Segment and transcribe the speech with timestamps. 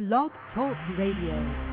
[0.00, 1.69] Blog Talk Radio.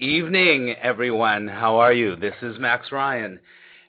[0.00, 1.46] Evening, everyone.
[1.46, 2.16] How are you?
[2.16, 3.38] This is Max Ryan,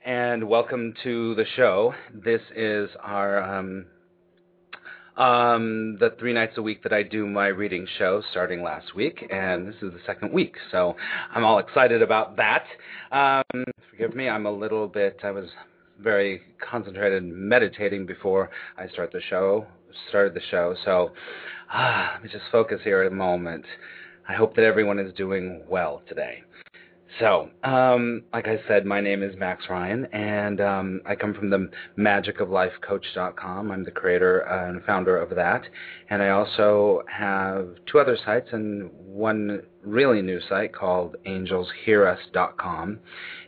[0.06, 1.94] and welcome to the show.
[2.14, 3.86] This is our um,
[5.16, 9.26] um, the three nights a week that I do my reading show, starting last week,
[9.32, 10.98] and this is the second week, so
[11.34, 12.66] I'm all excited about that.
[13.14, 15.22] Um, forgive me, I'm a little bit.
[15.24, 15.48] I was
[15.98, 19.66] very concentrated meditating before I start the show.
[20.10, 21.12] Started the show, so
[21.72, 23.64] ah, let me just focus here a moment.
[24.32, 26.42] I hope that everyone is doing well today.
[27.20, 31.50] So, um, like I said, my name is Max Ryan, and um, I come from
[31.50, 33.72] the magicoflifecoach.com.
[33.72, 35.64] I'm the creator and founder of that.
[36.10, 43.00] And I also have two other sites and one really new site called angelshearus.com.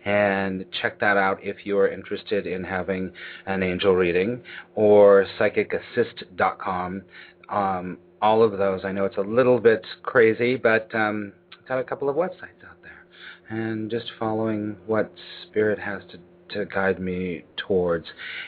[0.04, 3.10] And check that out if you are interested in having
[3.46, 4.44] an angel reading,
[4.76, 7.04] or psychicassist.com.
[7.48, 8.86] Um, all of those.
[8.86, 11.34] I know it's a little bit crazy, but um,
[11.68, 13.06] got a couple of websites out there,
[13.50, 15.12] and just following what
[15.44, 16.18] Spirit has to
[16.58, 18.06] to guide me towards,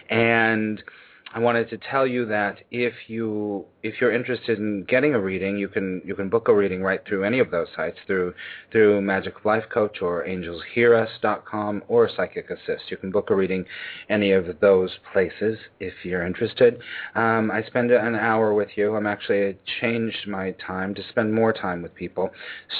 [0.10, 0.82] and
[1.36, 5.58] I wanted to tell you that if you if you're interested in getting a reading,
[5.58, 8.34] you can you can book a reading right through any of those sites through
[8.72, 12.90] through Magic Life Coach or AngelsHearUs.com or Psychic Assist.
[12.90, 13.66] You can book a reading
[14.08, 16.80] any of those places if you're interested.
[17.16, 18.96] Um, I spend an hour with you.
[18.96, 22.30] I'm actually changed my time to spend more time with people,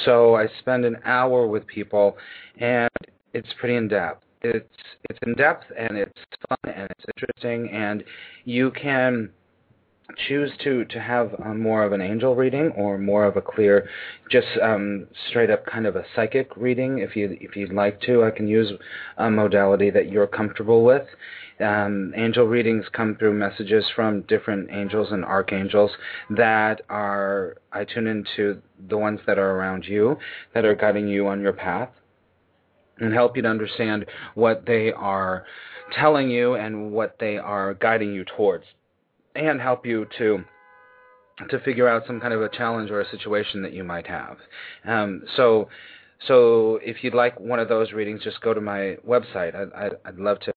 [0.06, 2.16] so I spend an hour with people,
[2.58, 2.90] and
[3.34, 4.70] it's pretty in depth it's
[5.10, 8.04] it's in depth and it's fun and it's interesting and
[8.46, 9.30] you can
[10.28, 13.88] choose to to have more of an angel reading or more of a clear
[14.30, 18.24] just um, straight up kind of a psychic reading if you if you'd like to.
[18.24, 18.72] I can use
[19.18, 21.08] a modality that you're comfortable with.
[21.60, 25.90] Um, angel readings come through messages from different angels and archangels
[26.32, 30.18] that are i tune into the ones that are around you
[30.54, 31.88] that are guiding you on your path
[33.00, 35.46] and help you to understand what they are
[35.94, 38.66] telling you and what they are guiding you towards,
[39.36, 40.44] and help you to
[41.50, 44.38] to figure out some kind of a challenge or a situation that you might have.
[44.86, 45.70] Um, so.
[46.30, 49.54] So if you'd like one of those readings, just go to my website.
[49.54, 50.54] I, I'd, I'd love to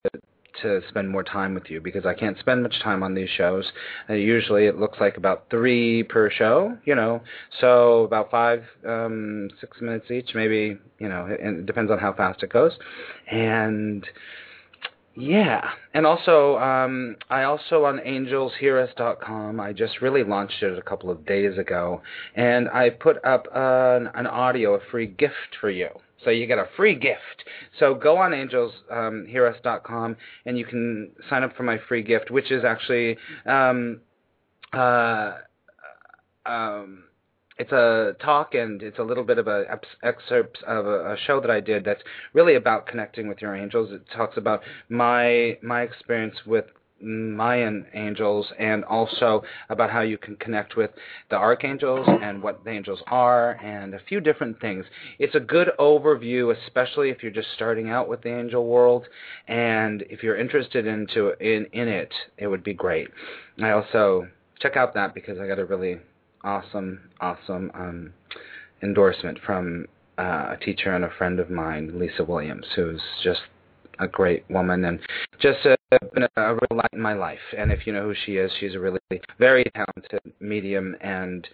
[0.63, 3.65] to spend more time with you because I can't spend much time on these shows.
[4.09, 7.21] Uh, usually it looks like about three per show, you know,
[7.61, 12.13] so about five, um, six minutes each, maybe, you know, it, it depends on how
[12.13, 12.73] fast it goes.
[13.31, 14.07] And
[15.21, 19.59] yeah, and also um, I also on angelshearus.com.
[19.59, 22.03] I just really launched it a couple of days ago,
[22.37, 25.89] and I put up an, an audio, a free gift for you.
[26.25, 27.45] So you get a free gift.
[27.79, 32.51] So go on angelshearus.com um, and you can sign up for my free gift, which
[32.51, 34.01] is actually um,
[34.73, 35.35] uh,
[36.45, 37.05] um,
[37.59, 39.65] it's a talk and it's a little bit of a
[40.03, 42.03] excerpt of a, a, show that I did that's
[42.33, 43.91] really about connecting with your angels.
[43.93, 46.67] It talks about my my experience with
[47.01, 50.91] Mayan angels and also about how you can connect with
[51.31, 54.85] the archangels and what the angels are and a few different things.
[55.19, 59.07] It's a good overview, especially if you're just starting out with the angel world
[59.47, 63.09] and if you're interested into in in it, it would be great.
[63.63, 64.29] I also
[64.61, 65.99] check out that because I got a really
[66.43, 68.13] awesome, awesome um,
[68.83, 69.87] endorsement from
[70.19, 73.41] uh, a teacher and a friend of mine, Lisa Williams, who's just
[74.01, 75.01] a great woman and
[75.41, 75.77] just a,
[76.15, 77.39] been a, a real light in my life.
[77.57, 79.01] And if you know who she is, she's a really
[79.39, 81.47] very talented medium and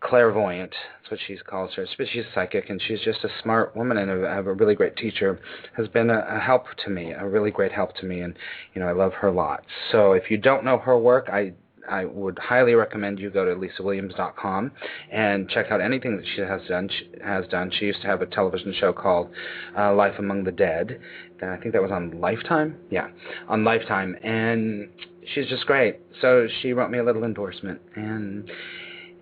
[0.00, 0.72] clairvoyant.
[1.00, 1.86] That's what she calls her.
[2.12, 5.40] She's psychic, and she's just a smart woman and a, a really great teacher.
[5.76, 8.34] Has been a, a help to me, a really great help to me, and
[8.74, 9.64] you know I love her a lot.
[9.90, 11.52] So if you don't know her work, I
[11.88, 14.72] I would highly recommend you go to lisawilliams.com
[15.10, 16.88] and check out anything that she has done.
[16.88, 17.70] She has done.
[17.78, 19.30] She used to have a television show called
[19.76, 21.00] uh, Life Among the Dead.
[21.42, 22.76] I think that was on Lifetime.
[22.90, 23.08] Yeah,
[23.48, 24.88] on Lifetime, and
[25.34, 26.00] she's just great.
[26.20, 28.50] So she wrote me a little endorsement, and,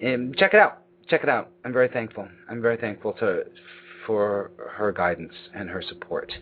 [0.00, 0.82] and check it out.
[1.08, 1.50] Check it out.
[1.64, 2.26] I'm very thankful.
[2.48, 3.44] I'm very thankful to
[4.06, 6.32] for her guidance and her support,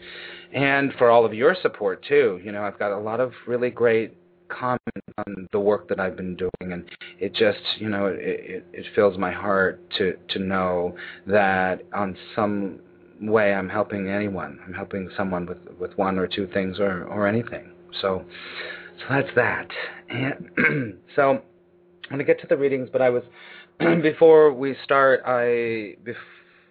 [0.53, 2.41] and for all of your support too.
[2.45, 4.15] You know, I've got a lot of really great
[4.49, 4.81] comment
[5.19, 6.85] on the work that I've been doing, and
[7.19, 10.97] it just, you know, it, it, it fills my heart to to know
[11.27, 12.81] that on some
[13.21, 14.59] way I'm helping anyone.
[14.67, 17.71] I'm helping someone with with one or two things or or anything.
[18.01, 18.25] So,
[18.99, 19.69] so that's that.
[20.09, 21.43] And so I'm
[22.11, 23.23] gonna get to the readings, but I was
[24.03, 26.15] before we start, I bef-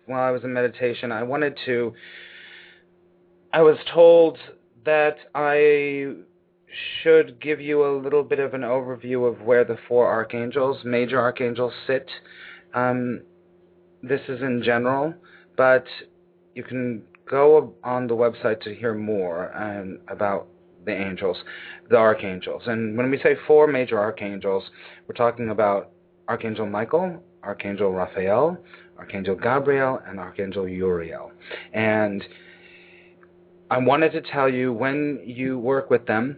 [0.06, 1.94] while I was in meditation, I wanted to.
[3.52, 4.40] I was told
[4.86, 6.16] that I
[7.02, 11.20] should give you a little bit of an overview of where the four archangels, major
[11.20, 12.10] archangels, sit.
[12.74, 13.22] Um,
[14.02, 15.14] this is in general,
[15.56, 15.86] but
[16.56, 20.48] you can go on the website to hear more um, about
[20.86, 21.38] the angels,
[21.90, 22.64] the archangels.
[22.66, 24.64] And when we say four major archangels,
[25.08, 25.92] we're talking about
[26.28, 28.58] Archangel Michael, Archangel Raphael,
[28.98, 31.32] Archangel Gabriel, and Archangel Uriel.
[31.74, 32.24] And
[33.70, 36.38] I wanted to tell you when you work with them,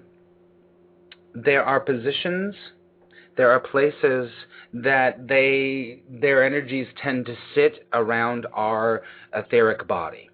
[1.36, 2.56] there are positions,
[3.38, 4.32] there are places
[4.74, 9.04] that they their energies tend to sit around our
[9.34, 10.30] etheric body.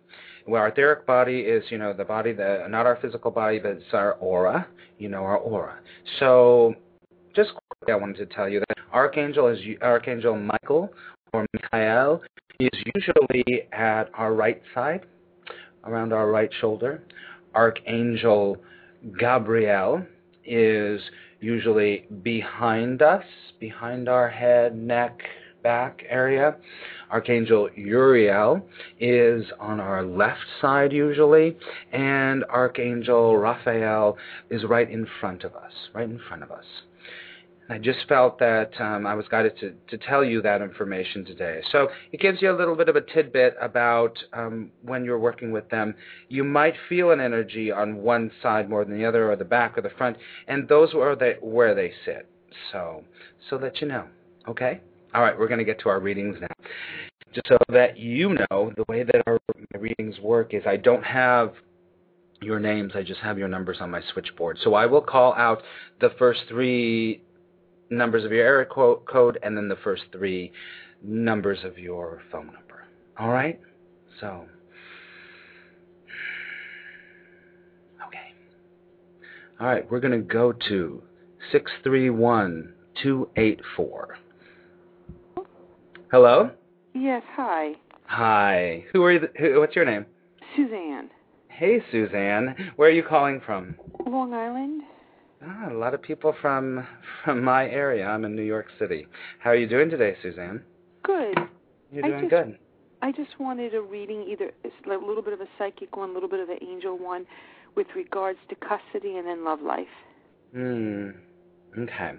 [0.48, 3.72] Well, our etheric body is, you know, the body that not our physical body, but
[3.72, 4.68] it's our aura,
[4.98, 5.80] you know, our aura.
[6.20, 6.76] So
[7.36, 10.92] just quickly, I wanted to tell you that Archangel is Archangel Michael
[11.34, 12.22] or Michael
[12.60, 15.06] is usually at our right side,
[15.86, 17.04] around our right shoulder.
[17.56, 18.58] Archangel
[19.20, 20.06] Gabriel
[20.46, 21.02] is
[21.40, 23.24] usually behind us,
[23.60, 25.22] behind our head, neck,
[25.64, 26.56] back area.
[27.12, 28.66] Archangel Uriel
[29.00, 31.58] is on our left side usually,
[31.92, 34.18] and Archangel Raphael
[34.50, 36.66] is right in front of us, right in front of us.
[37.72, 41.62] I just felt that um, I was guided to, to tell you that information today.
[41.72, 45.54] So it gives you a little bit of a tidbit about um, when you're working
[45.54, 45.96] with them.
[46.28, 49.78] You might feel an energy on one side more than the other, or the back
[49.78, 50.18] or the front,
[50.50, 52.28] and those are the, where they sit.
[52.74, 53.06] So,
[53.50, 54.06] so that you know.
[54.50, 54.82] Okay.
[55.16, 55.38] All right.
[55.38, 56.68] We're going to get to our readings now.
[57.34, 59.40] Just so that you know, the way that our
[59.80, 61.54] readings work is I don't have
[62.42, 62.92] your names.
[62.96, 64.58] I just have your numbers on my switchboard.
[64.62, 65.62] So I will call out
[66.02, 67.22] the first three
[67.92, 70.52] numbers of your area code and then the first three
[71.04, 72.88] numbers of your phone number.
[73.20, 73.60] All right?
[74.20, 74.46] So,
[78.08, 78.34] okay.
[79.60, 81.04] All right, we're going to go to
[81.52, 84.18] 631284.
[86.12, 86.50] Hello?
[86.94, 87.74] Yes, hi.
[88.06, 88.84] Hi.
[88.92, 89.28] Who are you?
[89.40, 90.06] Who, what's your name?
[90.56, 91.10] Suzanne.
[91.48, 92.72] Hey, Suzanne.
[92.76, 93.76] Where are you calling from?
[94.06, 94.82] Long Island.
[95.44, 96.86] Ah, a lot of people from
[97.26, 98.06] from my area.
[98.06, 99.08] I'm in New York City.
[99.40, 100.62] How are you doing today, Suzanne?
[101.04, 101.38] Good.
[101.92, 102.60] You're doing just, good.
[103.02, 106.30] I just wanted a reading, either a little bit of a psychic one, a little
[106.30, 107.26] bit of an angel one,
[107.76, 109.88] with regards to custody and then love life.
[110.54, 111.10] Hmm.
[111.78, 112.12] Okay.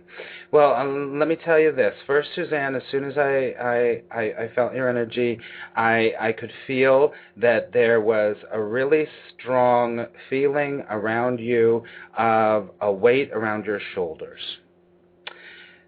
[0.50, 1.94] Well, um, let me tell you this.
[2.06, 5.38] First, Suzanne, as soon as I, I, I, I felt your energy,
[5.76, 9.06] I, I could feel that there was a really
[9.38, 11.82] strong feeling around you
[12.16, 14.40] of a weight around your shoulders.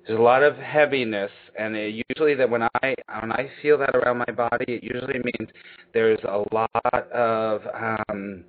[0.07, 3.97] There's a lot of heaviness, and it, usually that when I when I feel that
[3.97, 5.51] around my body, it usually means
[5.95, 8.45] there's a lot of um,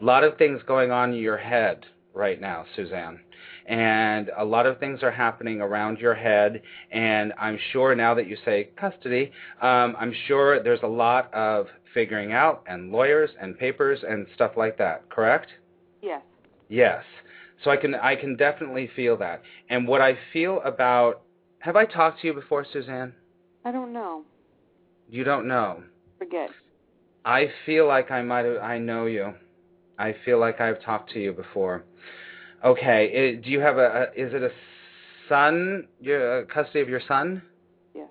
[0.00, 3.20] a lot of things going on in your head right now, Suzanne.
[3.66, 6.62] And a lot of things are happening around your head.
[6.90, 11.66] And I'm sure now that you say custody, um, I'm sure there's a lot of
[11.94, 15.08] figuring out and lawyers and papers and stuff like that.
[15.10, 15.48] Correct?
[16.02, 16.22] Yes.
[16.68, 17.04] Yes.
[17.62, 19.42] So I can I can definitely feel that.
[19.68, 21.22] And what I feel about
[21.60, 23.12] have I talked to you before, Suzanne?
[23.64, 24.22] I don't know.
[25.08, 25.82] You don't know.
[26.18, 26.50] Forget.
[27.24, 29.34] I feel like I might have I know you.
[29.98, 31.84] I feel like I've talked to you before.
[32.64, 33.10] Okay.
[33.12, 34.20] It, do you have a, a?
[34.20, 34.50] Is it a
[35.28, 35.86] son?
[36.00, 37.42] Your uh, custody of your son?
[37.94, 38.08] Yes.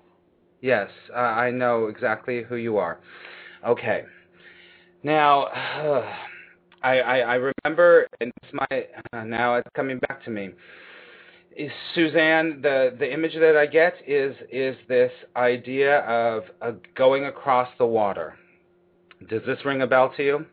[0.60, 0.90] Yes.
[1.14, 3.00] Uh, I know exactly who you are.
[3.66, 4.04] Okay.
[5.02, 6.06] Now, uh,
[6.82, 10.50] I, I I remember, and it's my uh, now it's coming back to me.
[11.56, 17.26] Is Suzanne, the the image that I get is is this idea of uh, going
[17.26, 18.34] across the water.
[19.28, 20.46] Does this ring a bell to you?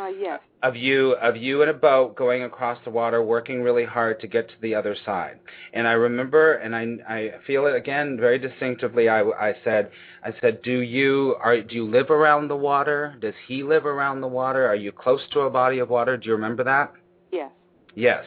[0.00, 0.40] Uh, yes.
[0.62, 4.26] Of you, of you in a boat going across the water, working really hard to
[4.26, 5.38] get to the other side.
[5.74, 9.10] And I remember, and I, I feel it again very distinctively.
[9.10, 9.90] I, I said,
[10.24, 13.16] I said, do you are do you live around the water?
[13.20, 14.66] Does he live around the water?
[14.66, 16.16] Are you close to a body of water?
[16.16, 16.92] Do you remember that?
[17.30, 17.50] Yes.
[17.94, 18.24] Yes.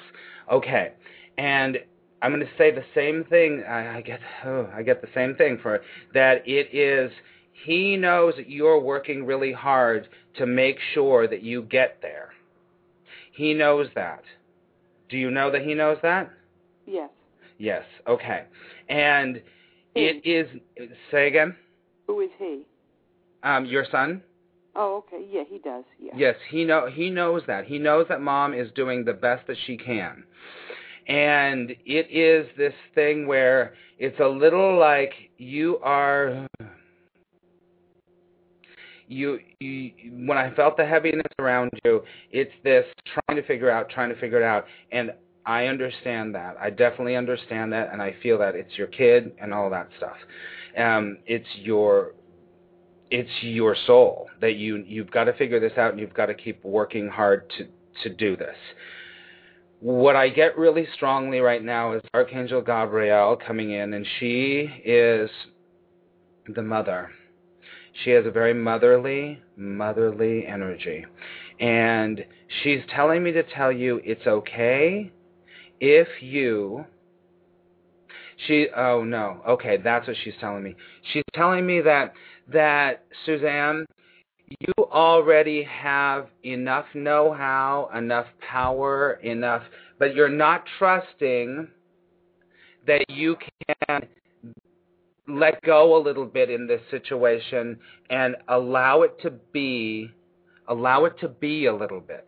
[0.51, 0.93] Okay.
[1.39, 1.79] And
[2.21, 3.63] I'm going to say the same thing.
[3.67, 5.81] I, I get, oh, I get the same thing for
[6.13, 6.47] that.
[6.47, 7.11] It is
[7.65, 12.29] he knows that you're working really hard to make sure that you get there.
[13.33, 14.23] He knows that.
[15.09, 16.31] Do you know that he knows that?
[16.85, 17.09] Yes.
[17.57, 17.83] Yes.
[18.07, 18.43] Okay.
[18.89, 19.41] And
[19.95, 20.47] it is.
[21.11, 21.55] Say again.
[22.07, 22.65] Who is he?
[23.43, 24.21] Um, your son.
[24.75, 25.23] Oh, okay.
[25.29, 25.83] Yeah, he does.
[25.99, 26.13] Yeah.
[26.15, 27.65] Yes, he know he knows that.
[27.65, 30.23] He knows that mom is doing the best that she can.
[31.07, 36.47] And it is this thing where it's a little like you are
[39.07, 39.91] you, you
[40.25, 44.19] when I felt the heaviness around you, it's this trying to figure out, trying to
[44.19, 44.65] figure it out.
[44.91, 45.11] And
[45.45, 46.55] I understand that.
[46.59, 50.15] I definitely understand that and I feel that it's your kid and all that stuff.
[50.77, 52.13] Um it's your
[53.11, 56.33] it's your soul that you you've got to figure this out and you've got to
[56.33, 57.67] keep working hard to
[58.03, 58.55] to do this.
[59.79, 65.29] What I get really strongly right now is Archangel Gabrielle coming in and she is
[66.47, 67.11] the mother.
[68.03, 71.05] She has a very motherly, motherly energy.
[71.59, 72.25] And
[72.63, 75.11] she's telling me to tell you it's okay
[75.79, 76.85] if you
[78.47, 80.75] she oh no okay that's what she's telling me
[81.11, 82.13] she's telling me that
[82.51, 83.85] that Suzanne,
[84.59, 89.63] you already have enough know how, enough power, enough,
[89.99, 91.67] but you're not trusting
[92.85, 93.37] that you
[93.87, 94.07] can
[95.27, 100.09] let go a little bit in this situation and allow it to be
[100.67, 102.25] allow it to be a little bit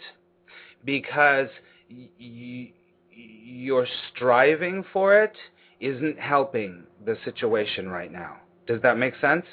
[0.83, 1.47] because
[1.89, 2.71] y-
[3.11, 5.33] you're striving for it
[5.79, 8.37] isn't helping the situation right now
[8.67, 9.45] does that make sense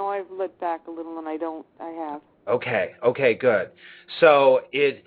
[0.00, 1.66] Oh, I've let back a little, and I don't.
[1.80, 2.20] I have.
[2.46, 2.94] Okay.
[3.04, 3.34] Okay.
[3.34, 3.70] Good.
[4.20, 5.04] So it,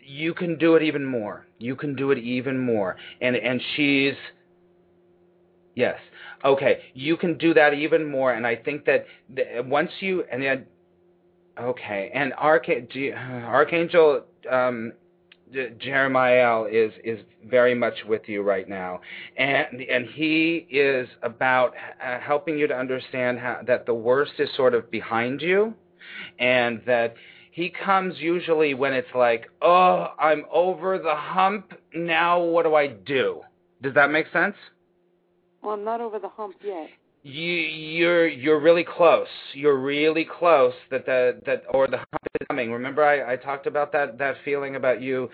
[0.00, 1.46] you can do it even more.
[1.58, 2.96] You can do it even more.
[3.20, 4.14] And and she's.
[5.74, 5.98] Yes.
[6.44, 6.80] Okay.
[6.94, 8.32] You can do that even more.
[8.32, 9.06] And I think that
[9.66, 10.66] once you and then.
[11.58, 12.10] Okay.
[12.12, 14.92] And Archangel, Archangel um,
[15.78, 19.00] Jeremiah is is very much with you right now,
[19.36, 21.74] and and he is about
[22.04, 25.72] uh, helping you to understand how, that the worst is sort of behind you,
[26.40, 27.14] and that
[27.52, 31.72] he comes usually when it's like, oh, I'm over the hump.
[31.94, 33.42] Now what do I do?
[33.82, 34.56] Does that make sense?
[35.66, 36.88] Well, I'm not over the hump yet
[37.26, 39.26] you you're you're really close.
[39.52, 42.70] You're really close that the that or the hump is coming.
[42.70, 45.28] Remember, I, I talked about that that feeling about you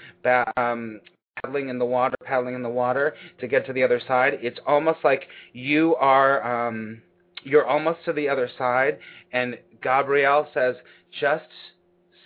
[0.56, 1.02] um,
[1.42, 4.38] paddling in the water, paddling in the water to get to the other side.
[4.40, 7.02] It's almost like you are um,
[7.44, 8.98] you're almost to the other side,
[9.34, 10.76] and Gabrielle says,
[11.20, 11.44] just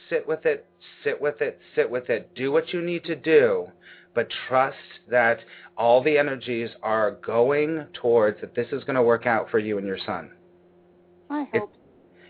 [0.09, 0.65] sit with it,
[1.03, 2.33] sit with it, sit with it.
[2.37, 3.67] Do what you need to do,
[4.17, 4.77] but trust
[5.09, 5.39] that
[5.77, 9.79] all the energies are going towards that this is going to work out for you
[9.79, 10.31] and your son.
[11.31, 11.71] I hope.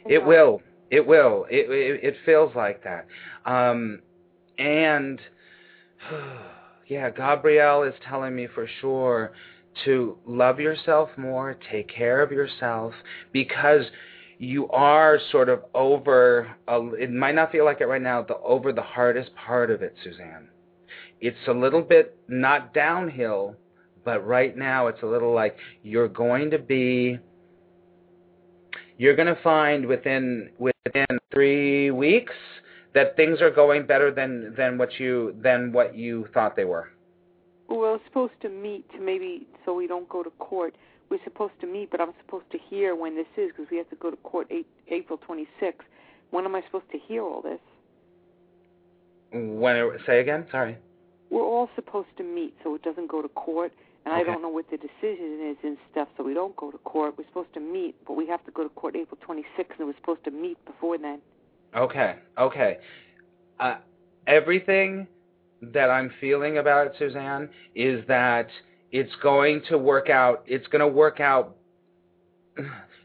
[0.04, 0.60] It, it will.
[0.90, 1.46] It will.
[1.48, 3.06] It, it, it feels like that.
[3.46, 4.00] Um,
[4.58, 5.20] and
[6.88, 9.32] yeah, Gabrielle is telling me for sure
[9.84, 12.94] to love yourself more, take care of yourself,
[13.32, 13.82] because
[14.38, 16.50] you are sort of over.
[16.66, 18.22] A, it might not feel like it right now.
[18.22, 20.48] The over the hardest part of it, Suzanne
[21.20, 23.56] it's a little bit not downhill,
[24.04, 27.18] but right now it's a little like you're going to be
[28.98, 32.34] you're going to find within within 3 weeks
[32.94, 36.90] that things are going better than than what you than what you thought they were.
[37.68, 40.76] Well, we're supposed to meet to maybe so we don't go to court.
[41.08, 43.88] We're supposed to meet, but I'm supposed to hear when this is because we have
[43.90, 45.74] to go to court eight, April 26th.
[46.30, 47.60] When am I supposed to hear all this?
[49.32, 50.46] When say again?
[50.50, 50.76] Sorry
[51.30, 53.72] we're all supposed to meet so it doesn't go to court.
[54.04, 54.22] And okay.
[54.22, 57.14] I don't know what the decision is and stuff, so we don't go to court.
[57.18, 59.96] We're supposed to meet, but we have to go to court April 26th, and we're
[59.96, 61.20] supposed to meet before then.
[61.76, 62.78] Okay, okay.
[63.58, 63.78] Uh,
[64.28, 65.08] everything
[65.60, 68.48] that I'm feeling about it, Suzanne, is that
[68.92, 70.44] it's going to work out.
[70.46, 71.56] It's going to work out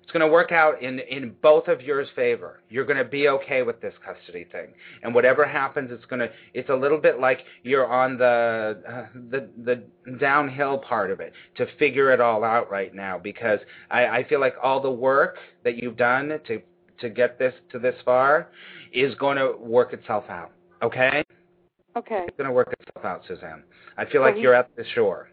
[0.03, 2.61] it's going to work out in in both of yours favor.
[2.69, 4.69] You're going to be okay with this custody thing,
[5.03, 6.29] and whatever happens, it's going to.
[6.53, 9.83] It's a little bit like you're on the uh, the the
[10.19, 14.39] downhill part of it to figure it all out right now because I, I feel
[14.39, 16.61] like all the work that you've done to
[16.99, 18.49] to get this to this far
[18.93, 20.51] is going to work itself out.
[20.81, 21.23] Okay.
[21.95, 22.23] Okay.
[22.27, 23.63] It's going to work itself out, Suzanne.
[23.97, 25.29] I feel like you're at the shore.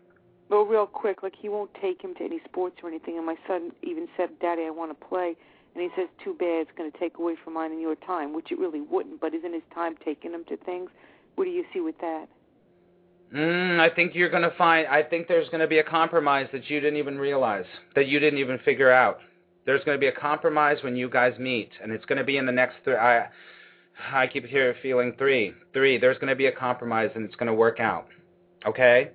[0.49, 3.17] Well, real quick, like he won't take him to any sports or anything.
[3.17, 5.37] And my son even said, "Daddy, I want to play."
[5.75, 8.33] And he says, "Too bad, it's going to take away from mine and your time,"
[8.33, 9.21] which it really wouldn't.
[9.21, 10.91] But isn't his time taking him to things?
[11.35, 12.29] What do you see with that?
[13.35, 14.87] Mm, I think you're going to find.
[14.89, 18.19] I think there's going to be a compromise that you didn't even realize, that you
[18.19, 19.19] didn't even figure out.
[19.67, 22.39] There's going to be a compromise when you guys meet, and it's going to be
[22.39, 22.77] in the next.
[22.87, 23.29] Th- I,
[24.11, 25.53] I keep here feeling three.
[25.75, 25.99] Three.
[25.99, 28.07] There's going to be a compromise, and it's going to work out.
[28.67, 29.11] Okay.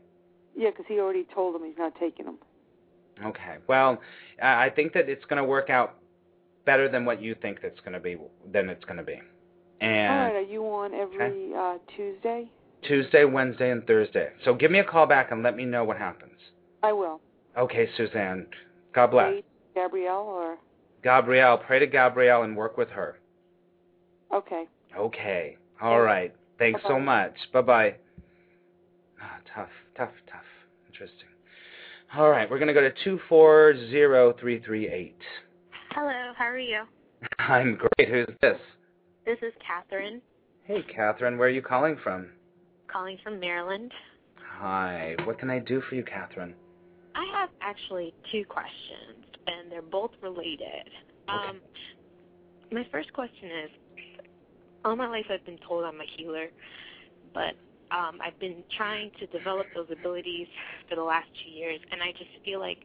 [0.55, 2.37] Yeah, because he already told him he's not taking them.
[3.23, 3.57] Okay.
[3.67, 3.99] Well,
[4.41, 5.95] I think that it's going to work out
[6.65, 8.17] better than what you think that's going to be.
[8.51, 9.21] Than it's going to be.
[9.81, 10.35] And All right.
[10.35, 11.53] Are you on every okay.
[11.55, 12.49] uh, Tuesday?
[12.83, 14.29] Tuesday, Wednesday, and Thursday.
[14.43, 16.37] So give me a call back and let me know what happens.
[16.81, 17.21] I will.
[17.57, 18.47] Okay, Suzanne.
[18.93, 19.29] God bless.
[19.31, 19.45] Wait,
[19.75, 20.57] Gabrielle or
[21.03, 23.19] Gabrielle, pray to Gabrielle and work with her.
[24.33, 24.65] okay.
[24.97, 25.57] Okay.
[25.81, 26.33] All right.
[26.59, 26.99] Thanks so Bye-bye.
[27.01, 27.35] much.
[27.51, 27.95] Bye bye.
[29.21, 30.41] Ah, tough, tough, tough.
[30.87, 31.27] Interesting.
[32.15, 35.17] All right, we're gonna go to two four zero three three eight.
[35.91, 36.83] Hello, how are you?
[37.39, 38.09] I'm great.
[38.09, 38.57] Who's this?
[39.25, 40.21] This is Catherine,
[40.65, 41.37] Hey, Catherine.
[41.37, 42.27] Where are you calling from?
[42.91, 43.91] calling from Maryland.
[44.59, 45.15] Hi.
[45.23, 46.53] What can I do for you, Catherine?
[47.15, 50.89] I have actually two questions, and they're both related.
[51.27, 51.59] Um,
[52.71, 53.69] my first question is
[54.85, 56.47] all my life I've been told I'm a healer,
[57.33, 57.53] but
[57.93, 60.47] um, I've been trying to develop those abilities
[60.89, 62.79] for the last two years, and I just feel like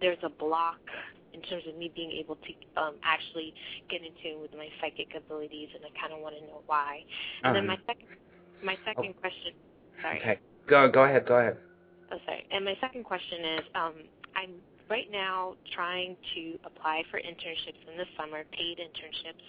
[0.00, 0.80] there's a block
[1.34, 3.52] in terms of me being able to um, actually
[3.90, 7.04] get in tune with my psychic abilities, and I kind of want to know why.
[7.44, 8.08] And then Um, my second,
[8.62, 9.52] my second question.
[10.00, 10.18] Sorry.
[10.18, 10.38] Okay.
[10.66, 10.88] Go.
[10.88, 11.26] Go ahead.
[11.26, 11.58] Go ahead.
[12.10, 12.46] Oh, sorry.
[12.50, 13.94] And my second question is, um,
[14.34, 14.54] I'm
[14.90, 19.44] right now trying to apply for internships in the summer, paid internships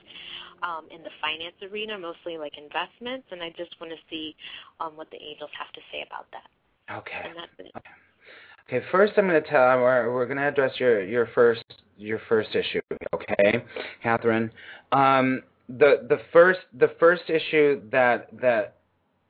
[0.63, 4.35] um, in the finance arena, mostly like investments, and I just want to see
[4.79, 6.47] um, what the angels have to say about that.
[6.93, 7.31] Okay.
[7.59, 7.71] It.
[8.67, 11.63] Okay, first I'm going to tell we're we're going to address your your first
[11.97, 12.81] your first issue,
[13.13, 13.63] okay,
[14.01, 14.51] Catherine.
[14.91, 18.75] Um, the the first the first issue that that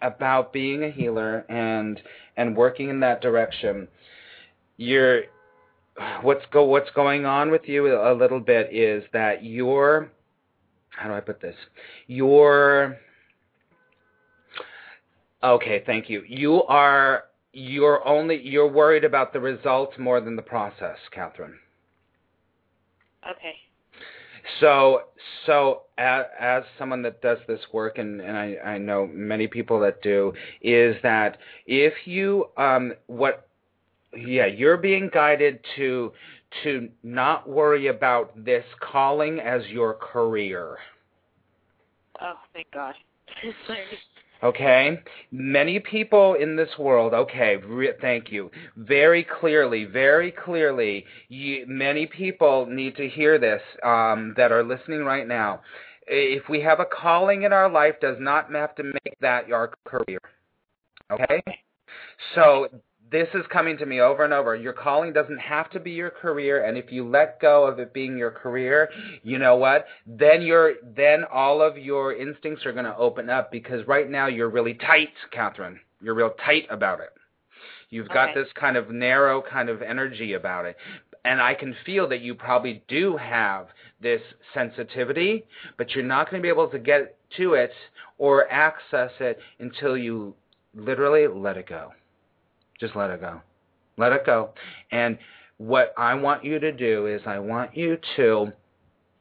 [0.01, 2.01] about being a healer and
[2.37, 3.87] and working in that direction,
[4.77, 5.23] you're
[6.21, 10.11] what's go what's going on with you a little bit is that you're
[10.99, 11.55] how do I put this?
[12.07, 12.97] You're
[15.43, 15.83] okay.
[15.85, 16.23] Thank you.
[16.27, 21.57] You are you're only you're worried about the results more than the process, Catherine.
[23.29, 23.55] Okay.
[24.59, 25.03] So
[25.45, 29.79] so as, as someone that does this work, and, and I, I know many people
[29.81, 33.48] that do, is that if you um what
[34.15, 36.11] yeah you're being guided to
[36.63, 40.77] to not worry about this calling as your career.
[42.21, 42.95] Oh, thank God.
[44.41, 44.97] Okay?
[45.31, 48.49] Many people in this world, okay, re- thank you.
[48.77, 55.03] Very clearly, very clearly, you, many people need to hear this um, that are listening
[55.03, 55.59] right now.
[56.07, 59.73] If we have a calling in our life, does not have to make that our
[59.85, 60.19] career.
[61.11, 61.43] Okay?
[62.33, 62.69] So
[63.11, 64.55] this is coming to me over and over.
[64.55, 67.93] Your calling doesn't have to be your career, and if you let go of it
[67.93, 68.89] being your career,
[69.23, 69.85] you know what?
[70.05, 74.27] Then you're then all of your instincts are going to open up because right now
[74.27, 75.79] you're really tight, Catherine.
[76.01, 77.09] You're real tight about it.
[77.89, 78.41] You've got Okay.
[78.41, 80.77] this kind of narrow kind of energy about it.
[81.25, 83.67] And I can feel that you probably do have
[83.99, 84.21] this
[84.53, 85.45] sensitivity,
[85.77, 87.73] but you're not going to be able to get to it
[88.17, 90.35] or access it until you
[90.73, 91.91] literally let it go.
[92.79, 93.41] Just let it go.
[93.97, 94.51] Let it go.
[94.91, 95.17] And
[95.57, 98.53] what I want you to do is I want you to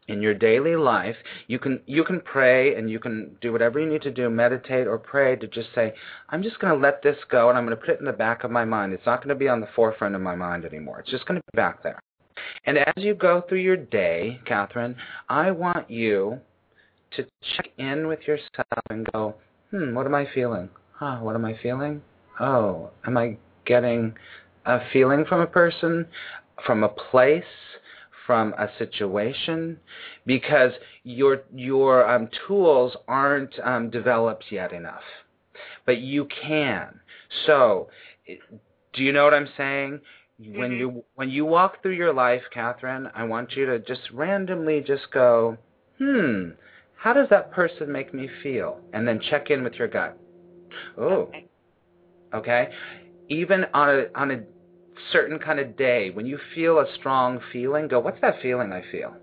[0.09, 1.16] in your daily life,
[1.47, 4.87] you can you can pray and you can do whatever you need to do, meditate
[4.87, 5.92] or pray to just say,
[6.31, 8.12] I'm just going to let this go and I'm going to put it in the
[8.12, 8.92] back of my mind.
[8.92, 11.01] It's not going to be on the forefront of my mind anymore.
[11.01, 12.01] It's just going to be back there.
[12.64, 14.97] And as you go through your day, Catherine,
[15.29, 16.38] I want you
[17.16, 17.25] to
[17.57, 19.35] check in with yourself and go,
[19.71, 20.71] hmm, what am I feeling?
[20.92, 22.03] Huh, what am I feeling?
[22.40, 23.37] Oh, am I
[23.68, 24.16] getting
[24.66, 26.07] a feeling from a person,
[26.66, 27.44] from a place,
[28.26, 29.78] from a situation?
[30.26, 30.72] Because
[31.04, 35.04] your your um, tools aren't um, developed yet enough,
[35.87, 37.00] but you can.
[37.46, 37.88] So,
[38.94, 40.00] do you know what I'm saying?
[40.54, 40.78] When Mhm.
[40.78, 45.11] you when you walk through your life, Catherine, I want you to just randomly just
[45.12, 45.59] go,
[45.98, 46.50] hmm,
[46.96, 48.81] how does that person make me feel?
[48.92, 50.16] And then check in with your gut.
[50.98, 51.48] Oh, Okay.
[52.35, 52.70] okay.
[53.28, 54.40] Even on a on a
[55.12, 58.82] certain kind of day, when you feel a strong feeling, go, what's that feeling I
[58.90, 59.14] feel?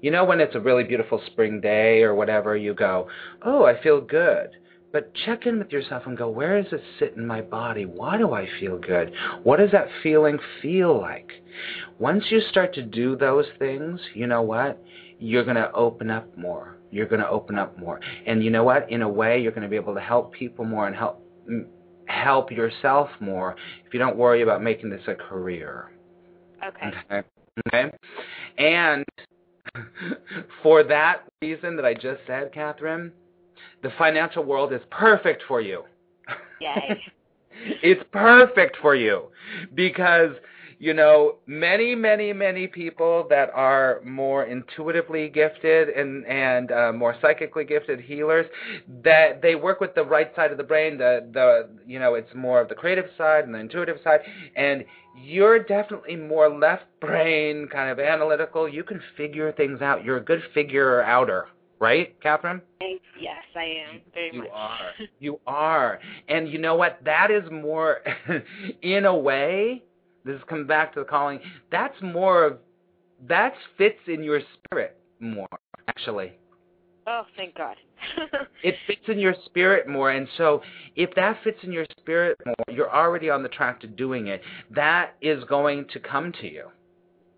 [0.00, 3.08] You know, when it's a really beautiful spring day or whatever, you go,
[3.42, 4.50] oh, I feel good.
[4.92, 7.84] But check in with yourself and go, where does it sit in my body?
[7.84, 9.12] Why do I feel good?
[9.42, 11.30] What does that feeling feel like?
[11.98, 14.80] Once you start to do those things, you know what?
[15.18, 16.76] You're going to open up more.
[16.92, 17.98] You're going to open up more.
[18.26, 18.88] And you know what?
[18.88, 21.20] In a way, you're going to be able to help people more and help
[22.06, 25.90] help yourself more if you don't worry about making this a career.
[26.64, 26.90] Okay.
[27.10, 27.28] Okay.
[27.68, 27.90] Okay.
[28.58, 29.04] And
[30.62, 33.12] for that reason that I just said, Catherine,
[33.82, 35.84] the financial world is perfect for you.
[36.60, 37.00] Yay.
[37.82, 39.24] it's perfect for you
[39.74, 40.32] because
[40.84, 47.16] you know many many many people that are more intuitively gifted and and uh, more
[47.22, 48.44] psychically gifted healers
[49.02, 52.28] that they work with the right side of the brain the the you know it's
[52.34, 54.20] more of the creative side and the intuitive side
[54.56, 54.84] and
[55.16, 60.24] you're definitely more left brain kind of analytical you can figure things out you're a
[60.24, 61.46] good figure outer
[61.80, 62.62] right, Catherine?
[63.20, 64.48] Yes, I am very you much.
[64.52, 64.90] are.
[65.20, 66.98] You are, and you know what?
[67.04, 67.98] That is more,
[68.82, 69.82] in a way.
[70.24, 71.40] This comes back to the calling.
[71.70, 72.58] That's more of
[73.28, 75.48] that fits in your spirit more,
[75.88, 76.32] actually.
[77.06, 77.76] Oh, thank God.
[78.62, 80.62] it fits in your spirit more, and so
[80.96, 84.40] if that fits in your spirit more, you're already on the track to doing it.
[84.70, 86.68] That is going to come to you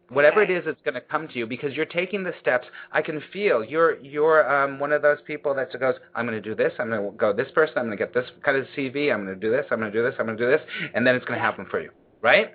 [0.09, 0.53] whatever okay.
[0.53, 3.20] it is it's going to come to you because you're taking the steps i can
[3.33, 6.72] feel you're you're um one of those people that goes i'm going to do this
[6.79, 9.25] i'm going to go this person i'm going to get this kind of cv i'm
[9.25, 10.61] going to do this i'm going to do this i'm going to do this
[10.94, 11.90] and then it's going to happen for you
[12.22, 12.55] right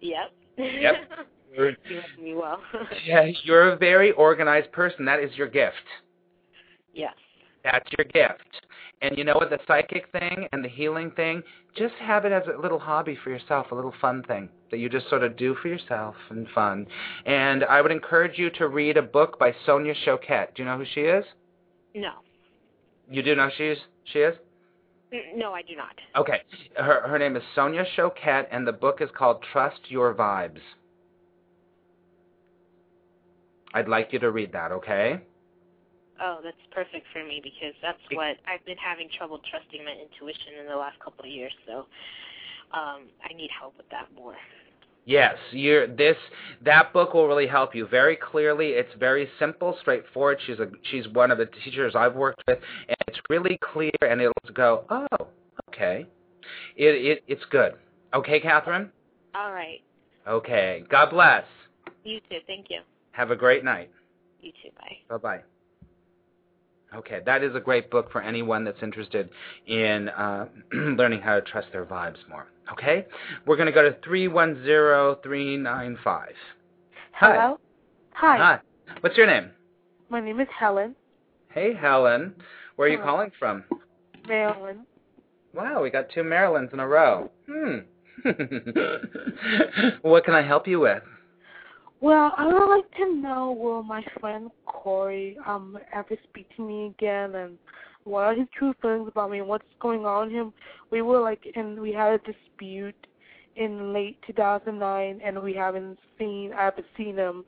[0.00, 0.94] yep yep
[1.54, 2.60] you're, you me well
[3.06, 5.76] yeah you're a very organized person that is your gift
[6.92, 7.14] yes
[7.64, 8.66] that's your gift
[9.02, 11.42] and you know what the psychic thing and the healing thing
[11.76, 14.88] just have it as a little hobby for yourself a little fun thing that you
[14.88, 16.86] just sort of do for yourself and fun.
[17.24, 20.54] And I would encourage you to read a book by Sonia Choquette.
[20.54, 21.24] Do you know who she is?
[21.94, 22.12] No.
[23.10, 23.78] You do know she is?
[24.12, 24.34] She is?
[25.34, 25.94] No, I do not.
[26.16, 26.42] Okay.
[26.76, 30.60] Her her name is Sonia Choquette, and the book is called Trust Your Vibes.
[33.72, 35.20] I'd like you to read that, okay?
[36.20, 40.56] Oh, that's perfect for me because that's what I've been having trouble trusting my intuition
[40.60, 41.52] in the last couple of years.
[41.66, 41.84] So
[42.72, 44.36] um, I need help with that more.
[45.06, 46.16] Yes, you're this
[46.64, 48.70] that book will really help you very clearly.
[48.70, 50.38] It's very simple, straightforward.
[50.44, 53.92] She's a she's one of the teachers I've worked with, and it's really clear.
[54.02, 55.28] And it'll go, oh,
[55.72, 56.06] okay,
[56.76, 57.74] it it it's good.
[58.14, 58.90] Okay, Catherine.
[59.34, 59.80] All right.
[60.26, 60.82] Okay.
[60.90, 61.44] God bless.
[62.02, 62.38] You too.
[62.46, 62.80] Thank you.
[63.12, 63.90] Have a great night.
[64.40, 64.70] You too.
[64.76, 64.96] Bye.
[65.08, 65.42] Bye bye.
[66.96, 69.28] Okay, that is a great book for anyone that's interested
[69.66, 72.46] in uh, learning how to trust their vibes more.
[72.72, 73.06] Okay,
[73.46, 76.34] we're going to go to three one zero three nine five.
[77.12, 77.58] Hello.
[78.14, 78.36] Hi.
[78.36, 78.60] Hi.
[79.00, 79.50] What's your name?
[80.08, 80.96] My name is Helen.
[81.52, 82.34] Hey, Helen.
[82.76, 83.64] Where are you calling from?
[84.26, 84.80] Maryland.
[85.54, 87.30] Wow, we got two Marylands in a row.
[87.50, 87.78] Hmm.
[90.02, 91.02] what can I help you with?
[92.00, 96.86] Well, I would like to know will my friend Corey um ever speak to me
[96.86, 97.58] again and
[98.04, 100.52] what are his true feelings about me and what's going on with him.
[100.90, 103.06] We were like and we had a dispute
[103.56, 107.44] in late two thousand nine and we haven't seen I haven't seen him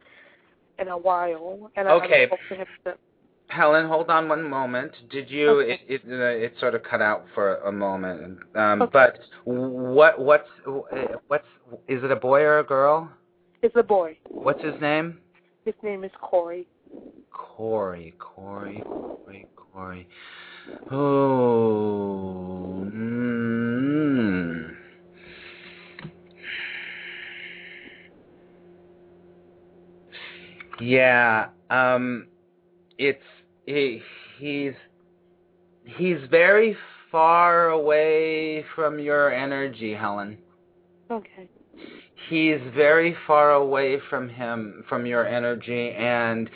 [0.78, 2.14] in a while and okay.
[2.14, 2.54] I haven't to
[2.90, 2.96] him.
[3.48, 4.92] Helen, hold on one moment.
[5.10, 5.62] Did you?
[5.62, 5.80] Okay.
[5.88, 8.38] It it, uh, it sort of cut out for a moment.
[8.54, 8.90] Um, okay.
[8.92, 10.48] But what what's
[11.28, 11.46] what's
[11.86, 13.10] is it a boy or a girl?
[13.62, 14.16] It's a boy.
[14.28, 15.18] What's his name?
[15.64, 16.68] His name is Corey.
[17.32, 20.08] Corey, Corey, Corey, Corey.
[20.90, 22.88] Oh.
[22.94, 24.74] Mm.
[30.80, 31.48] Yeah.
[31.70, 32.28] Um.
[32.96, 33.22] It's
[33.66, 34.02] he.
[34.38, 34.74] He's
[35.84, 36.76] he's very
[37.10, 40.38] far away from your energy, Helen.
[41.10, 41.48] Okay
[42.28, 46.50] he's very far away from him from your energy and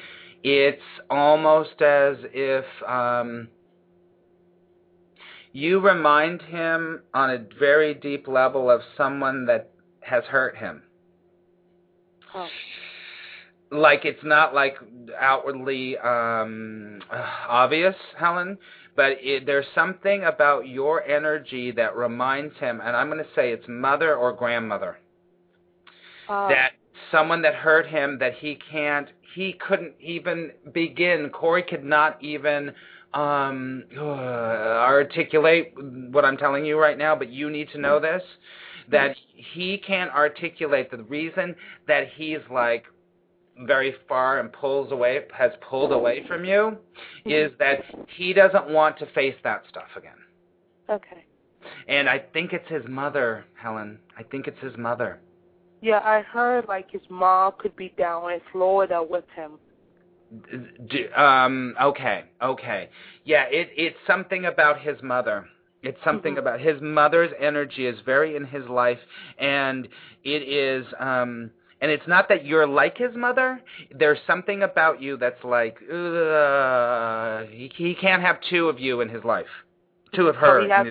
[0.45, 3.49] it's almost as if um
[5.53, 10.83] you remind him on a very deep level of someone that has hurt him
[12.35, 12.49] oh.
[13.71, 14.77] like it's not like
[15.19, 17.01] outwardly um
[17.49, 18.59] obvious helen
[18.95, 23.53] but it, there's something about your energy that reminds him and i'm going to say
[23.53, 24.99] it's mother or grandmother
[26.49, 26.73] that
[27.11, 31.31] someone that hurt him that he can't he couldn't even begin.
[31.31, 32.73] Corey could not even
[33.15, 35.75] um uh, articulate
[36.11, 38.23] what i'm telling you right now but you need to know this
[38.91, 41.55] that he can't articulate the reason
[41.87, 42.85] that he's like
[43.67, 46.77] very far and pulls away has pulled away from you
[47.27, 47.85] is that
[48.17, 50.17] he doesn't want to face that stuff again.
[50.89, 51.25] Okay.
[51.87, 53.99] And i think it's his mother helen.
[54.19, 55.21] I think it's his mother
[55.83, 59.59] yeah, I heard like his mom could be down in Florida with him.
[61.15, 61.75] Um.
[61.83, 62.25] Okay.
[62.41, 62.89] Okay.
[63.25, 63.45] Yeah.
[63.51, 65.47] It it's something about his mother.
[65.83, 66.47] It's something mm-hmm.
[66.47, 69.01] about his mother's energy is very in his life,
[69.39, 69.89] and
[70.25, 71.51] it is um
[71.83, 73.61] And it's not that you're like his mother.
[73.91, 79.09] There's something about you that's like, uh, he, he can't have two of you in
[79.09, 79.53] his life,
[80.15, 80.61] two of her.
[80.61, 80.87] So he has,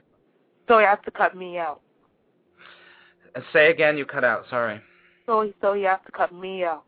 [0.68, 1.80] so he has to cut me out.
[3.54, 3.98] Say again.
[3.98, 4.46] You cut out.
[4.50, 4.80] Sorry.
[5.26, 6.84] So so he has to cut me out.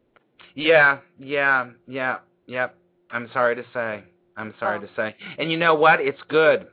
[0.56, 2.76] Yeah, yeah, yeah, yep.
[3.12, 4.04] I'm sorry to say.
[4.38, 4.82] I'm sorry Oh.
[4.82, 5.16] to say.
[5.38, 6.00] And you know what?
[6.02, 6.68] It's good.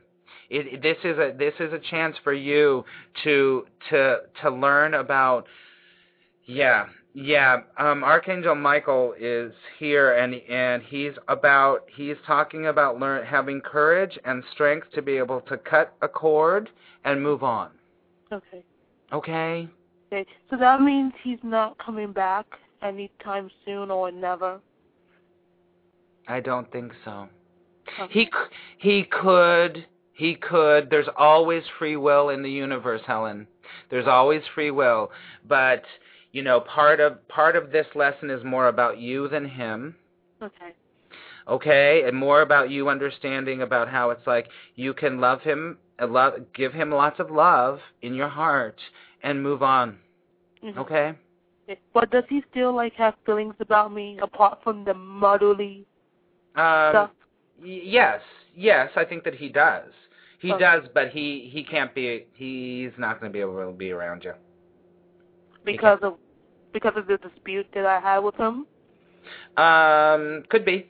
[0.49, 2.83] It- this is a this is a chance for you
[3.23, 5.47] to to to learn about.
[6.45, 7.61] Yeah, yeah.
[7.77, 14.17] Um, Archangel Michael is here, and and he's about he's talking about learn having courage
[14.25, 16.69] and strength to be able to cut a cord
[17.05, 17.69] and move on.
[18.31, 18.63] Okay.
[19.13, 19.67] Okay.
[20.11, 20.29] Okay.
[20.49, 22.45] So that means he's not coming back
[22.81, 24.59] anytime soon or never.
[26.27, 27.27] I don't think so.
[27.99, 28.13] Okay.
[28.13, 28.29] He
[28.77, 30.89] he could he could.
[30.89, 33.47] There's always free will in the universe, Helen.
[33.89, 35.11] There's always free will,
[35.47, 35.83] but
[36.31, 39.95] you know, part of part of this lesson is more about you than him.
[40.41, 40.73] Okay.
[41.47, 45.77] Okay, and more about you understanding about how it's like you can love him,
[46.53, 48.79] give him lots of love in your heart,
[49.23, 49.99] and move on.
[50.63, 50.77] Mhm.
[50.77, 51.13] Okay.
[51.69, 51.79] Okay.
[51.93, 55.85] But does he still like have feelings about me apart from the motherly
[56.55, 57.11] Um, stuff?
[57.59, 58.21] y- yes,
[58.53, 59.93] yes, I think that he does.
[60.39, 60.59] He Okay.
[60.59, 62.25] does, but he he can't be.
[62.33, 64.33] He's not going to be able to be around you.
[65.63, 66.17] Because of
[66.73, 68.65] because of the dispute that I had with him?
[69.57, 70.89] Um, could be,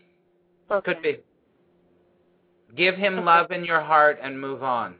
[0.69, 0.93] Okay.
[0.93, 1.19] could be.
[2.76, 3.26] Give him Okay.
[3.26, 4.97] love in your heart and move on.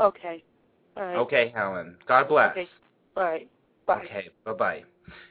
[0.00, 0.42] Okay.
[0.96, 1.16] All right.
[1.16, 1.96] Okay, Helen.
[2.08, 2.52] God bless.
[2.52, 2.68] Okay.
[3.16, 3.48] All right.
[3.86, 4.02] Bye.
[4.04, 4.84] Okay, bye bye.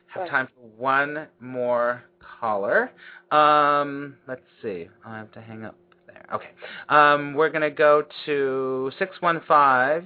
[0.07, 0.29] Have Bye.
[0.29, 2.03] time for one more
[2.39, 2.91] caller.
[3.31, 4.89] Um, let's see.
[5.05, 5.75] I have to hang up
[6.07, 6.25] there.
[6.33, 6.49] Okay.
[6.89, 10.05] Um, we're gonna go to six one five,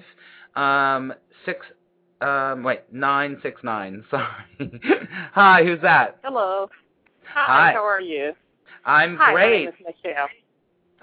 [0.55, 1.13] um,
[1.45, 1.65] six,
[2.21, 4.03] um, wait, nine six nine.
[4.11, 4.81] Sorry.
[5.33, 6.19] Hi, who's that?
[6.23, 6.69] Hello.
[7.33, 7.73] Hi.
[7.73, 8.33] How are you?
[8.85, 9.45] I'm Hi, great.
[9.45, 10.27] my name is Michelle.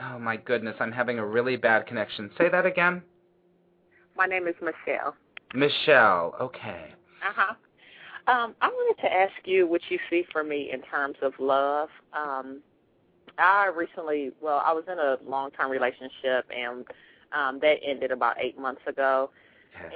[0.03, 2.31] Oh my goodness, I'm having a really bad connection.
[2.39, 3.03] Say that again.
[4.21, 5.17] My name is Michelle.
[5.55, 6.35] Michelle.
[6.39, 6.93] Okay.
[7.27, 7.55] Uh huh.
[8.31, 11.89] Um, I wanted to ask you what you see for me in terms of love.
[12.13, 12.61] Um,
[13.39, 16.85] I recently, well, I was in a long-term relationship, and
[17.33, 19.31] um, that ended about eight months ago.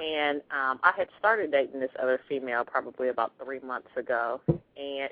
[0.01, 4.57] And um, I had started dating this other female probably about three months ago, and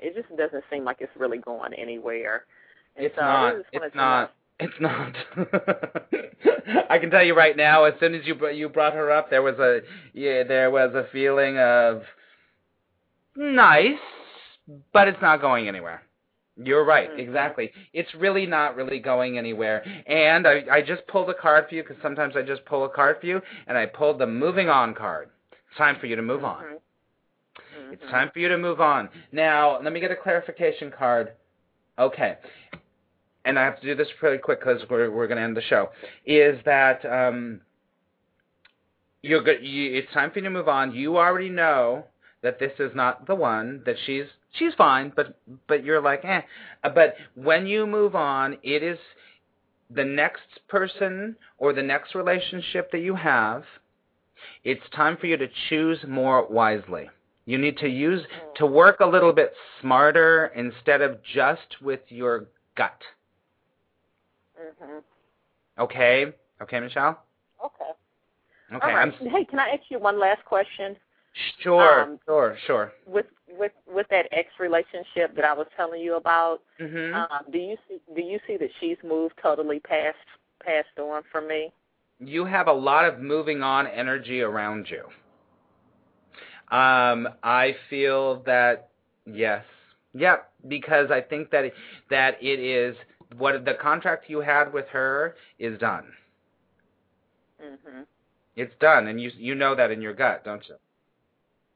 [0.02, 2.46] it just doesn't seem like it's really going anywhere.
[2.96, 3.44] And It's so not.
[3.44, 4.32] really just wanted It's not.
[4.60, 5.14] It's not.
[6.90, 7.84] I can tell you right now.
[7.84, 9.80] As soon as you you brought her up, there was a
[10.12, 12.02] yeah, there was a feeling of
[13.36, 13.98] nice,
[14.92, 16.02] but it's not going anywhere.
[16.56, 17.18] You're right, Mhm.
[17.18, 17.72] exactly.
[17.92, 19.82] It's really not really going anywhere.
[20.06, 22.88] And I I just pulled a card for you because sometimes I just pull a
[22.88, 25.30] card for you, and I pulled the moving on card.
[25.50, 26.62] It's time for you to move on.
[26.64, 27.92] Mhm.
[27.92, 28.10] It's Mhm.
[28.10, 29.08] time for you to move on.
[29.32, 31.32] Now, let me get a clarification card.
[31.98, 32.36] Okay.
[33.44, 35.62] And I have to do this pretty quick because we're we're going to end the
[35.62, 35.90] show.
[36.24, 37.60] Is that um,
[39.22, 39.46] you're?
[39.58, 40.94] You, it's time for you to move on.
[40.94, 42.04] You already know
[42.42, 43.82] that this is not the one.
[43.84, 44.24] That she's
[44.58, 46.40] she's fine, but but you're like eh.
[46.82, 48.98] But when you move on, it is
[49.90, 53.64] the next person or the next relationship that you have.
[54.62, 57.10] It's time for you to choose more wisely.
[57.46, 58.22] You need to use
[58.56, 63.00] to work a little bit smarter instead of just with your gut.
[64.82, 65.02] Mhm.
[65.78, 66.32] Okay?
[66.62, 67.22] Okay, Michelle?
[67.64, 67.90] Okay.
[68.72, 68.86] Okay.
[68.94, 68.96] Right.
[68.96, 70.96] I'm Hey, can I ask you one last question?
[71.60, 72.92] sure, Um, sure, sure.
[73.06, 77.14] With with with that ex relationship that I was telling you about, Mhm.
[77.14, 80.18] um, do you see do you see that she's moved totally past
[80.60, 81.72] passed on from me?
[82.20, 85.10] you have a lot of moving on energy around you.
[86.76, 88.88] Um, I feel that
[89.26, 89.64] yes,
[90.14, 91.74] yep, because I think that it,
[92.10, 92.96] that it is
[93.38, 96.12] what the contract you had with her is done.
[97.62, 98.06] Mhm.
[98.56, 100.76] It's done, and you you know that in your gut, don't you?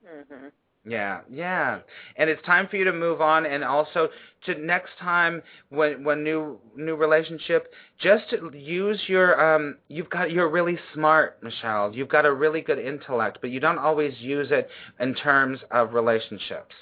[0.07, 0.53] Mhm.
[0.85, 1.81] Yeah, yeah.
[2.17, 4.09] And it's time for you to move on and also
[4.47, 10.49] to next time when when new new relationship just use your um you've got you're
[10.49, 11.95] really smart, Michelle.
[11.95, 15.95] You've got a really good intellect, but you don't always use it in terms of
[15.95, 16.75] relationships.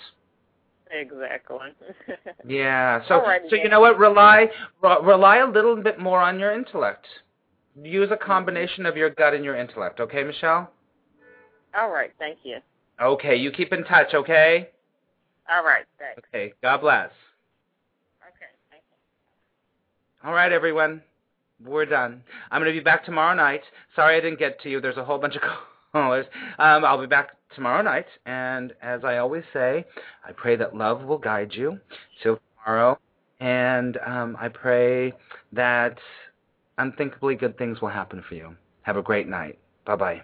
[0.91, 1.59] Exactly.
[2.47, 3.03] Yeah.
[3.09, 3.99] So so you know what?
[3.99, 4.49] Rely
[4.83, 7.07] re- rely a little bit more on your intellect.
[7.83, 10.71] Use a combination of your gut and your intellect, okay, Michelle?
[11.79, 12.11] All right.
[12.19, 12.59] Thank you.
[13.03, 14.71] Okay, you keep in touch, okay?
[15.53, 15.85] All right.
[15.99, 16.23] Thanks.
[16.33, 16.55] Okay.
[16.63, 17.11] God bless.
[18.27, 18.47] Okay.
[18.71, 20.29] Thank you.
[20.29, 21.03] All right, everyone.
[21.63, 22.23] We're done.
[22.51, 23.63] I'm going to be back tomorrow night.
[23.95, 24.81] Sorry I didn't get to you.
[24.81, 25.43] There's a whole bunch of
[25.93, 26.27] callers.
[26.59, 28.07] Um, I'll be back tomorrow night.
[28.25, 29.85] And as I always say,
[30.25, 31.79] I pray that love will guide you
[32.23, 32.99] till tomorrow.
[33.41, 35.13] And um, I pray
[35.53, 35.99] that
[36.79, 38.57] unthinkably good things will happen for you.
[38.83, 39.59] Have a great night.
[39.85, 40.23] Bye bye.